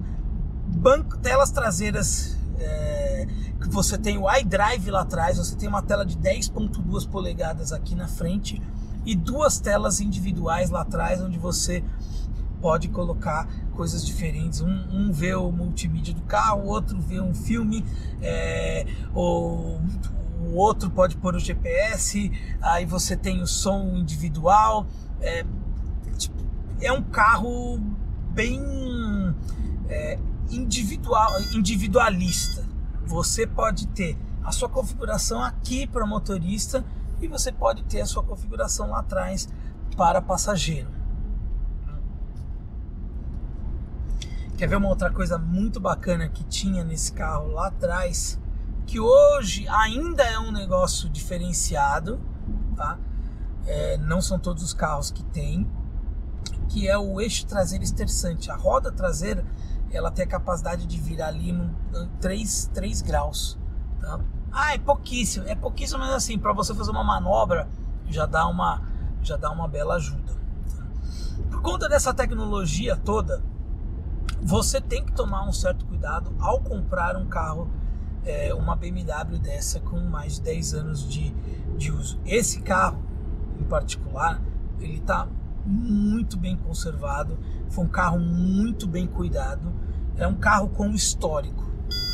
banco, 0.67 1.17
telas 1.17 1.51
traseiras, 1.51 2.37
é, 2.59 3.27
você 3.69 3.97
tem 3.97 4.17
o 4.17 4.31
iDrive 4.31 4.91
lá 4.91 5.01
atrás, 5.01 5.37
você 5.37 5.55
tem 5.55 5.67
uma 5.67 5.81
tela 5.81 6.05
de 6.05 6.17
10.2 6.17 7.09
polegadas 7.09 7.71
aqui 7.71 7.95
na 7.95 8.07
frente 8.07 8.61
e 9.05 9.15
duas 9.15 9.59
telas 9.59 9.99
individuais 9.99 10.69
lá 10.69 10.81
atrás, 10.81 11.21
onde 11.21 11.37
você 11.37 11.83
pode 12.61 12.87
colocar 12.89 13.47
coisas 13.73 14.05
diferentes. 14.05 14.61
Um, 14.61 14.85
um 14.91 15.11
vê 15.11 15.33
o 15.35 15.51
multimídia 15.51 16.13
do 16.13 16.21
carro, 16.23 16.63
o 16.63 16.67
outro 16.67 16.99
vê 16.99 17.19
um 17.19 17.33
filme, 17.33 17.85
é, 18.21 18.85
ou 19.13 19.79
o 20.41 20.55
outro 20.55 20.89
pode 20.89 21.17
pôr 21.17 21.35
o 21.35 21.39
GPS, 21.39 22.31
aí 22.61 22.85
você 22.85 23.15
tem 23.15 23.41
o 23.41 23.47
som 23.47 23.95
individual. 23.95 24.87
É, 25.21 25.45
é 26.81 26.91
um 26.91 27.01
carro 27.03 27.79
bem 28.31 28.61
é, 29.89 30.19
individual, 30.49 31.31
individualista. 31.53 32.65
Você 33.05 33.47
pode 33.47 33.87
ter 33.87 34.17
a 34.43 34.51
sua 34.51 34.69
configuração 34.69 35.43
aqui 35.43 35.87
para 35.87 36.05
motorista 36.05 36.85
e 37.19 37.27
você 37.27 37.51
pode 37.51 37.83
ter 37.83 38.01
a 38.01 38.05
sua 38.05 38.23
configuração 38.23 38.89
lá 38.89 38.99
atrás 38.99 39.49
para 39.95 40.21
passageiro. 40.21 40.89
Quer 44.57 44.67
ver 44.67 44.75
uma 44.75 44.89
outra 44.89 45.11
coisa 45.11 45.37
muito 45.37 45.79
bacana 45.79 46.27
que 46.29 46.43
tinha 46.43 46.83
nesse 46.83 47.13
carro 47.13 47.51
lá 47.51 47.67
atrás, 47.67 48.39
que 48.87 48.99
hoje 48.99 49.67
ainda 49.67 50.23
é 50.23 50.39
um 50.39 50.51
negócio 50.51 51.09
diferenciado, 51.09 52.19
tá? 52.75 52.97
É, 53.67 53.97
não 53.97 54.19
são 54.19 54.39
todos 54.39 54.63
os 54.63 54.73
carros 54.73 55.11
que 55.11 55.23
tem, 55.25 55.69
que 56.67 56.87
é 56.87 56.97
o 56.97 57.19
eixo 57.19 57.45
traseiro 57.45 57.83
esterçante. 57.83 58.51
A 58.51 58.55
roda 58.55 58.91
traseira 58.91 59.45
ela 59.91 60.11
tem 60.11 60.25
a 60.25 60.27
capacidade 60.27 60.85
de 60.85 60.99
virar 60.99 61.27
ali 61.27 61.51
em 61.51 61.71
3, 62.19 62.71
3 62.73 63.01
graus. 63.01 63.57
Tá? 63.99 64.19
Ah, 64.51 64.73
é 64.73 64.77
pouquíssimo, 64.77 65.47
é 65.47 65.55
pouquíssimo, 65.55 65.99
mas 65.99 66.11
assim, 66.13 66.37
para 66.37 66.53
você 66.53 66.73
fazer 66.73 66.91
uma 66.91 67.03
manobra 67.03 67.67
já 68.07 68.25
dá 68.25 68.47
uma, 68.47 68.81
já 69.21 69.37
dá 69.37 69.51
uma 69.51 69.67
bela 69.67 69.95
ajuda. 69.95 70.33
Tá? 70.75 70.85
Por 71.49 71.61
conta 71.61 71.87
dessa 71.87 72.13
tecnologia 72.13 72.95
toda, 72.95 73.41
você 74.41 74.79
tem 74.79 75.03
que 75.03 75.11
tomar 75.11 75.47
um 75.47 75.53
certo 75.53 75.85
cuidado 75.85 76.33
ao 76.39 76.61
comprar 76.61 77.15
um 77.15 77.27
carro, 77.27 77.69
é, 78.23 78.53
uma 78.53 78.75
BMW 78.75 79.39
dessa 79.39 79.79
com 79.79 79.99
mais 79.99 80.35
de 80.35 80.41
10 80.41 80.73
anos 80.73 81.09
de, 81.09 81.31
de 81.77 81.91
uso. 81.91 82.19
Esse 82.25 82.61
carro, 82.61 83.01
em 83.59 83.63
particular, 83.63 84.41
ele 84.79 84.97
está 84.97 85.27
muito 85.67 86.37
bem 86.37 86.55
conservado, 86.55 87.37
foi 87.69 87.83
um 87.83 87.89
carro 87.89 88.19
muito 88.19 88.87
bem 88.87 89.05
cuidado, 89.05 89.73
é 90.15 90.25
um 90.25 90.35
carro 90.35 90.69
com 90.69 90.89
histórico, 90.91 91.63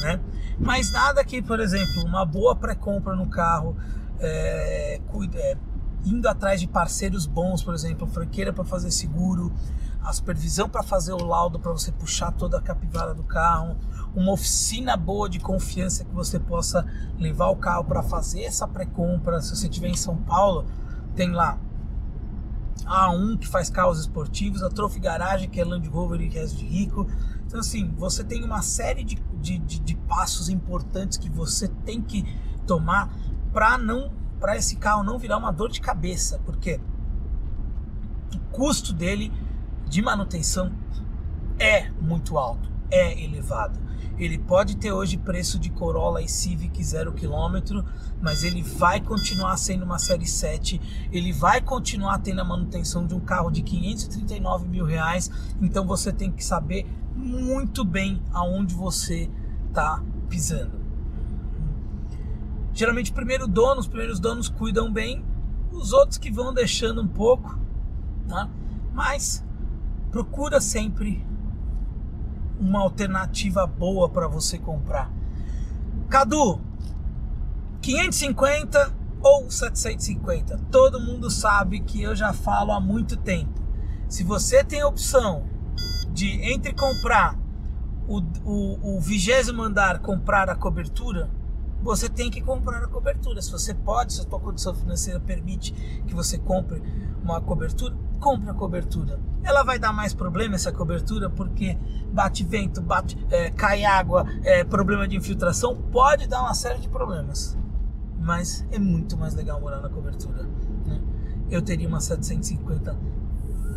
né? 0.02 0.20
Mas 0.60 0.92
nada 0.92 1.24
que, 1.24 1.42
por 1.42 1.60
exemplo, 1.60 2.04
uma 2.06 2.26
boa 2.26 2.56
pré-compra 2.56 3.16
no 3.16 3.28
carro, 3.28 3.76
é, 4.20 5.00
é, 5.36 5.58
indo 6.06 6.28
atrás 6.28 6.60
de 6.60 6.68
parceiros 6.68 7.26
bons, 7.26 7.64
por 7.64 7.74
exemplo, 7.74 8.08
franqueira 8.08 8.52
para 8.52 8.64
fazer 8.64 8.92
seguro, 8.92 9.54
a 10.02 10.12
supervisão 10.12 10.68
para 10.68 10.84
fazer 10.84 11.14
o 11.14 11.24
laudo 11.24 11.60
para 11.60 11.72
você 11.72 11.92
puxar 11.92 12.32
toda 12.32 12.58
a 12.58 12.62
capivara 12.62 13.14
do 13.14 13.24
carro, 13.24 13.78
uma 14.14 14.34
oficina 14.34 14.98
boa 14.98 15.30
de 15.30 15.40
confiança 15.40 16.04
que 16.04 16.14
você 16.14 16.38
possa 16.40 16.86
levar 17.18 17.48
o 17.48 17.56
carro 17.56 17.86
para 17.86 18.04
fazer 18.04 18.44
essa 18.44 18.68
pré-compra. 18.68 19.42
Se 19.42 19.56
você 19.56 19.68
estiver 19.68 19.88
em 19.88 19.96
São 19.96 20.18
Paulo, 20.18 20.66
tem 21.16 21.32
lá 21.32 21.58
A1 22.86 23.40
que 23.40 23.48
faz 23.48 23.70
carros 23.70 24.00
esportivos, 24.00 24.64
a 24.64 24.70
Trophy 24.70 25.00
Garage 25.00 25.48
que 25.48 25.60
é 25.60 25.66
Land 25.66 25.88
Rover 25.88 26.22
e 26.22 26.30
resto 26.30 26.58
de 26.58 26.66
rico. 26.66 27.08
Então 27.46 27.60
assim, 27.60 27.94
você 27.98 28.24
tem 28.24 28.44
uma 28.44 28.62
série 28.62 29.04
de, 29.04 29.16
de, 29.40 29.58
de, 29.60 29.80
de 29.80 29.96
passos 29.96 30.50
importantes 30.50 31.18
que 31.18 31.30
você 31.30 31.68
tem 31.68 32.02
que 32.02 32.26
tomar 32.66 33.14
para 33.52 33.78
não 33.78 34.12
para 34.40 34.58
esse 34.58 34.76
carro 34.76 35.04
não 35.04 35.18
virar 35.18 35.38
uma 35.38 35.52
dor 35.54 35.72
de 35.72 35.80
cabeça, 35.80 36.38
porque 36.46 36.78
o 38.36 38.40
custo 38.52 38.92
dele 38.92 39.32
de 39.88 40.02
manutenção 40.02 40.74
é 41.58 41.90
muito 41.92 42.38
alto, 42.38 42.70
é 42.92 43.24
elevado. 43.24 43.80
Ele 44.18 44.38
pode 44.38 44.78
ter 44.78 44.92
hoje 44.92 45.18
preço 45.18 45.58
de 45.58 45.70
Corolla 45.72 46.22
e 46.22 46.28
Civic 46.28 46.84
0 46.84 47.14
km, 47.14 47.84
mas 48.22 48.44
ele 48.44 48.62
vai 48.62 49.02
continuar 49.02 49.58
sendo 49.58 49.84
uma 49.84 49.98
série 49.98 50.28
7, 50.28 51.10
ele 51.12 51.34
vai 51.34 51.62
continuar 51.62 52.20
tendo 52.20 52.42
a 52.42 52.44
manutenção 52.44 53.08
de 53.08 53.16
um 53.16 53.20
carro 53.20 53.50
de 53.50 53.64
539 53.64 54.68
mil 54.68 54.86
reais, 54.86 55.32
então 55.60 55.86
você 55.86 56.12
tem 56.14 56.32
que 56.32 56.44
saber 56.46 56.86
muito 57.16 57.84
bem 57.84 58.22
aonde 58.32 58.76
você 58.76 59.30
está 59.68 60.02
pisando. 60.30 60.84
Geralmente 62.74 63.12
primeiro 63.12 63.48
dono, 63.48 63.80
os 63.80 63.88
primeiros 63.88 64.20
donos 64.20 64.48
cuidam 64.48 64.92
bem, 64.92 65.24
os 65.72 65.92
outros 65.92 66.18
que 66.18 66.32
vão 66.32 66.54
deixando 66.54 67.02
um 67.02 67.08
pouco, 67.08 67.58
tá? 68.28 68.50
Mas 68.94 69.44
procura 70.12 70.62
sempre 70.62 71.26
uma 72.64 72.80
alternativa 72.80 73.68
boa 73.68 74.10
para 74.10 74.28
você 74.28 74.58
comprar. 74.58 75.12
Cadu, 76.10 76.60
550 77.82 78.94
ou 79.22 79.52
750? 79.52 80.58
Todo 80.72 81.00
mundo 81.00 81.30
sabe 81.30 81.82
que 81.82 82.02
eu 82.02 82.16
já 82.16 82.32
falo 82.32 82.72
há 82.72 82.80
muito 82.80 83.18
tempo. 83.18 83.62
Se 84.08 84.24
você 84.24 84.64
tem 84.64 84.82
a 84.82 84.88
opção 84.88 85.46
de 86.12 86.28
entre 86.52 86.74
comprar 86.74 87.38
o 88.08 89.00
vigésimo 89.00 89.62
andar, 89.64 90.00
comprar 90.00 90.50
a 90.50 90.56
cobertura, 90.56 91.30
você 91.82 92.08
tem 92.08 92.30
que 92.30 92.42
comprar 92.42 92.84
a 92.84 92.88
cobertura. 92.88 93.42
Se 93.42 93.52
você 93.52 93.74
pode, 93.74 94.14
se 94.14 94.22
a 94.22 94.24
sua 94.24 94.40
condição 94.40 94.74
financeira 94.74 95.20
permite 95.20 95.74
que 96.08 96.14
você 96.14 96.38
compre 96.38 96.82
uma 97.22 97.42
cobertura, 97.42 97.96
compre 98.24 98.50
a 98.50 98.54
cobertura. 98.54 99.20
Ela 99.44 99.64
vai 99.64 99.78
dar 99.78 99.92
mais 99.92 100.14
problema 100.14 100.56
essa 100.56 100.72
cobertura 100.72 101.30
porque 101.30 101.78
bate 102.12 102.44
vento, 102.44 102.82
bate, 102.82 103.18
é, 103.30 103.52
cai 103.52 103.84
água, 103.84 104.26
é, 104.44 104.64
problema 104.64 105.06
de 105.06 105.18
infiltração, 105.18 105.76
pode 105.92 106.28
dar 106.28 106.42
uma 106.42 106.54
série 106.54 106.80
de 106.80 106.88
problemas. 106.88 107.58
Mas 108.18 108.66
é 108.72 108.80
muito 108.80 109.18
mais 109.18 109.36
legal 109.36 109.60
morar 109.60 109.82
na 109.82 109.90
cobertura. 109.90 110.44
Né? 110.86 111.02
eu 111.52 111.62
teria 111.62 111.88
uma 111.88 112.00
750 112.00 112.98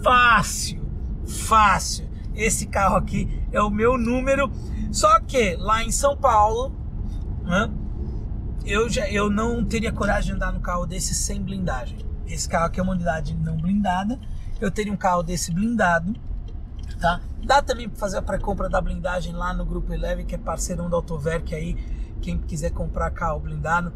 fácil, 0.03 0.89
fácil. 1.27 2.09
Esse 2.35 2.67
carro 2.67 2.97
aqui 2.97 3.43
é 3.51 3.61
o 3.61 3.71
meu 3.71 3.99
número. 3.99 4.51
Só 4.93 5.19
que 5.21 5.57
lá 5.57 5.83
em 5.83 5.91
São 5.91 6.17
Paulo, 6.17 6.73
né, 7.43 7.69
eu, 8.65 8.89
já, 8.89 9.09
eu 9.11 9.29
não 9.29 9.65
teria 9.65 9.91
coragem 9.91 10.31
de 10.31 10.37
andar 10.37 10.53
no 10.53 10.61
carro 10.61 10.87
desse 10.87 11.13
sem 11.13 11.43
blindagem. 11.43 11.99
Esse 12.27 12.49
carro 12.49 12.67
aqui 12.67 12.79
é 12.79 12.83
uma 12.83 12.93
unidade 12.93 13.35
não 13.35 13.57
blindada. 13.57 14.19
Eu 14.61 14.71
teria 14.71 14.93
um 14.93 14.97
carro 14.97 15.23
desse 15.23 15.53
blindado, 15.53 16.15
tá? 17.01 17.21
Dá 17.45 17.61
também 17.61 17.89
para 17.89 17.99
fazer 17.99 18.17
a 18.17 18.23
pré-compra 18.23 18.69
da 18.69 18.81
blindagem 18.81 19.33
lá 19.33 19.53
no 19.53 19.65
Grupo 19.65 19.93
Eleve, 19.93 20.25
que 20.25 20.35
é 20.35 20.39
parceirão 20.39 20.89
da 20.89 20.97
Autoverk 20.97 21.55
aí. 21.55 21.75
Quem 22.23 22.39
quiser 22.39 22.71
comprar 22.71 23.11
carro 23.11 23.39
blindado, 23.39 23.93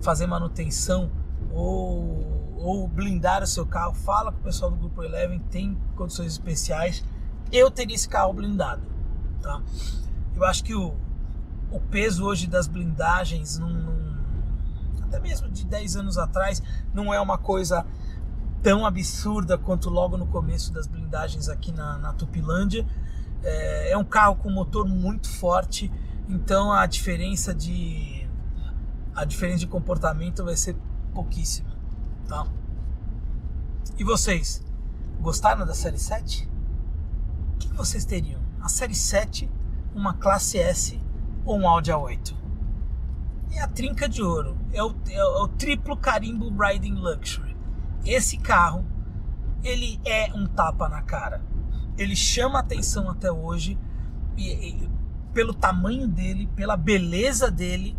fazer 0.00 0.26
manutenção 0.26 1.10
ou, 1.52 2.54
ou 2.56 2.86
blindar 2.86 3.42
o 3.42 3.46
seu 3.46 3.66
carro, 3.66 3.94
fala 3.94 4.30
com 4.30 4.38
o 4.38 4.42
pessoal 4.42 4.70
do 4.70 4.76
Grupo 4.76 5.02
Eleven, 5.02 5.40
tem 5.50 5.76
condições 5.96 6.32
especiais. 6.32 7.04
Eu 7.50 7.70
teria 7.70 7.94
esse 7.94 8.08
carro 8.08 8.32
blindado, 8.32 8.82
tá? 9.42 9.60
Eu 10.34 10.44
acho 10.44 10.62
que 10.62 10.74
o, 10.74 10.94
o 11.70 11.80
peso 11.80 12.24
hoje 12.24 12.46
das 12.46 12.66
blindagens, 12.66 13.58
num, 13.58 13.68
num, 13.68 14.16
até 15.02 15.18
mesmo 15.18 15.48
de 15.48 15.64
10 15.64 15.96
anos 15.96 16.18
atrás, 16.18 16.62
não 16.94 17.12
é 17.12 17.20
uma 17.20 17.38
coisa 17.38 17.84
tão 18.62 18.84
absurda 18.84 19.56
quanto 19.56 19.88
logo 19.90 20.16
no 20.16 20.26
começo 20.26 20.72
das 20.72 20.86
blindagens 20.86 21.48
aqui 21.48 21.72
na, 21.72 21.98
na 21.98 22.12
Tupilândia. 22.12 22.86
É, 23.42 23.92
é 23.92 23.98
um 23.98 24.04
carro 24.04 24.36
com 24.36 24.50
motor 24.50 24.86
muito 24.86 25.28
forte, 25.28 25.92
então 26.28 26.72
a 26.72 26.86
diferença 26.86 27.54
de 27.54 28.28
a 29.14 29.24
diferença 29.24 29.60
de 29.60 29.66
comportamento 29.66 30.44
vai 30.44 30.56
ser 30.56 30.76
pouquíssima, 31.14 31.70
tá? 32.28 32.46
E 33.98 34.04
vocês, 34.04 34.62
gostaram 35.20 35.64
da 35.64 35.72
série 35.72 35.98
7? 35.98 36.46
O 37.54 37.58
que 37.58 37.68
vocês 37.72 38.04
teriam? 38.04 38.42
A 38.60 38.68
série 38.68 38.94
7, 38.94 39.50
uma 39.94 40.12
classe 40.12 40.58
S 40.58 41.00
ou 41.46 41.58
um 41.58 41.66
Audi 41.66 41.90
A8? 41.90 42.34
É 43.52 43.60
a 43.62 43.68
trinca 43.68 44.06
de 44.06 44.22
ouro, 44.22 44.58
é 44.72 44.82
o, 44.82 44.94
é 45.08 45.24
o 45.24 45.48
triplo 45.48 45.96
carimbo 45.96 46.52
Riding 46.62 46.94
Luxury. 46.94 47.45
Esse 48.06 48.38
carro, 48.38 48.84
ele 49.64 50.00
é 50.04 50.32
um 50.32 50.46
tapa 50.46 50.88
na 50.88 51.02
cara. 51.02 51.42
Ele 51.98 52.14
chama 52.14 52.60
atenção 52.60 53.10
até 53.10 53.32
hoje 53.32 53.76
e, 54.36 54.52
e, 54.52 54.90
pelo 55.32 55.52
tamanho 55.52 56.06
dele, 56.06 56.48
pela 56.54 56.76
beleza 56.76 57.50
dele 57.50 57.96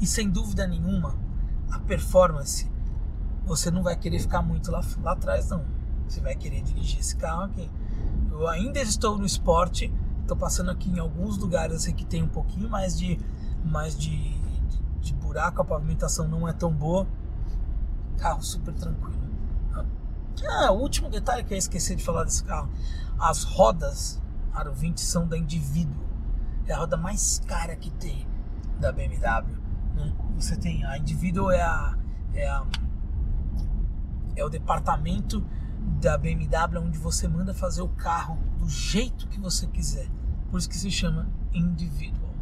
e 0.00 0.06
sem 0.06 0.30
dúvida 0.30 0.66
nenhuma, 0.66 1.14
a 1.70 1.78
performance, 1.78 2.70
você 3.44 3.70
não 3.70 3.82
vai 3.82 3.96
querer 3.96 4.18
ficar 4.18 4.42
muito 4.42 4.70
lá, 4.70 4.80
lá 5.02 5.12
atrás, 5.12 5.50
não. 5.50 5.64
Você 6.08 6.20
vai 6.20 6.34
querer 6.34 6.62
dirigir 6.62 7.00
esse 7.00 7.14
carro 7.16 7.42
aqui. 7.42 7.70
Eu 8.30 8.48
ainda 8.48 8.80
estou 8.80 9.18
no 9.18 9.26
esporte, 9.26 9.92
estou 10.22 10.36
passando 10.36 10.70
aqui 10.70 10.88
em 10.88 10.98
alguns 10.98 11.36
lugares 11.36 11.84
que 11.86 12.04
tem 12.04 12.22
um 12.22 12.28
pouquinho 12.28 12.68
mais 12.68 12.98
de, 12.98 13.18
mais 13.64 13.96
de, 13.96 14.16
de, 14.16 14.82
de 15.00 15.14
buraco, 15.14 15.60
a 15.60 15.64
pavimentação 15.64 16.26
não 16.26 16.48
é 16.48 16.52
tão 16.52 16.72
boa. 16.72 17.06
Carro 18.20 18.42
super 18.42 18.74
tranquilo. 18.74 19.18
Ah, 20.46 20.70
o 20.70 20.78
último 20.78 21.08
detalhe 21.08 21.42
que 21.42 21.54
eu 21.54 21.58
esqueci 21.58 21.96
de 21.96 22.04
falar 22.04 22.24
desse 22.24 22.44
carro: 22.44 22.70
as 23.18 23.42
rodas 23.44 24.20
Aro 24.52 24.74
20 24.74 25.00
são 25.00 25.26
da 25.26 25.38
Individual. 25.38 26.04
É 26.66 26.74
a 26.74 26.78
roda 26.78 26.96
mais 26.96 27.40
cara 27.46 27.74
que 27.74 27.90
tem 27.90 28.28
da 28.78 28.92
BMW. 28.92 29.58
Você 30.36 30.56
tem 30.56 30.84
a 30.84 30.96
indivíduo 30.96 31.50
é 31.50 31.60
a, 31.60 31.96
é 32.34 32.48
a 32.48 32.66
é 34.36 34.44
o 34.44 34.48
departamento 34.48 35.44
da 36.00 36.16
BMW 36.16 36.80
onde 36.80 36.98
você 36.98 37.26
manda 37.26 37.52
fazer 37.52 37.82
o 37.82 37.88
carro 37.88 38.38
do 38.58 38.68
jeito 38.68 39.28
que 39.28 39.40
você 39.40 39.66
quiser. 39.66 40.08
Por 40.50 40.58
isso 40.58 40.68
que 40.68 40.76
se 40.76 40.90
chama 40.90 41.28
individual. 41.52 42.34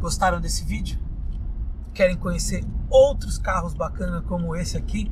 Gostaram 0.00 0.40
desse 0.40 0.64
vídeo? 0.64 1.05
Querem 1.96 2.14
conhecer 2.14 2.62
outros 2.90 3.38
carros 3.38 3.72
bacanas 3.72 4.22
como 4.26 4.54
esse 4.54 4.76
aqui? 4.76 5.10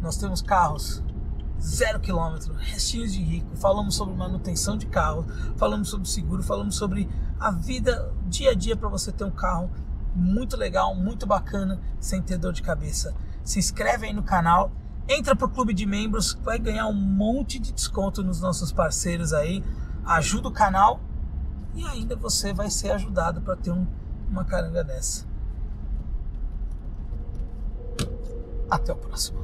Nós 0.00 0.16
temos 0.16 0.40
carros 0.40 1.02
zero 1.60 1.98
quilômetro, 1.98 2.54
restinhos 2.54 3.12
de 3.12 3.20
rico. 3.20 3.56
Falamos 3.56 3.96
sobre 3.96 4.14
manutenção 4.14 4.76
de 4.76 4.86
carro, 4.86 5.26
falamos 5.56 5.88
sobre 5.88 6.08
seguro, 6.08 6.44
falamos 6.44 6.76
sobre 6.76 7.10
a 7.40 7.50
vida 7.50 8.14
dia 8.28 8.52
a 8.52 8.54
dia 8.54 8.76
para 8.76 8.88
você 8.88 9.10
ter 9.10 9.24
um 9.24 9.32
carro 9.32 9.68
muito 10.14 10.56
legal, 10.56 10.94
muito 10.94 11.26
bacana, 11.26 11.80
sem 11.98 12.22
ter 12.22 12.38
dor 12.38 12.52
de 12.52 12.62
cabeça. 12.62 13.12
Se 13.42 13.58
inscreve 13.58 14.06
aí 14.06 14.12
no 14.12 14.22
canal, 14.22 14.70
entra 15.08 15.34
pro 15.34 15.48
clube 15.48 15.74
de 15.74 15.86
membros, 15.86 16.38
vai 16.44 16.56
ganhar 16.56 16.86
um 16.86 16.94
monte 16.94 17.58
de 17.58 17.72
desconto 17.72 18.22
nos 18.22 18.40
nossos 18.40 18.70
parceiros 18.70 19.32
aí, 19.32 19.64
ajuda 20.06 20.46
o 20.46 20.52
canal 20.52 21.00
e 21.74 21.84
ainda 21.84 22.14
você 22.14 22.52
vai 22.52 22.70
ser 22.70 22.92
ajudado 22.92 23.40
para 23.40 23.56
ter 23.56 23.72
um, 23.72 23.84
uma 24.30 24.44
caranga 24.44 24.84
dessa. 24.84 25.33
Até 28.70 28.92
o 28.92 28.96
próximo. 28.96 29.38